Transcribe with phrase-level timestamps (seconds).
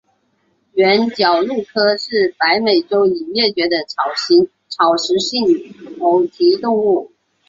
[0.73, 3.75] 原角鹿科是北美洲已灭绝的
[4.73, 7.11] 草食性偶蹄动物。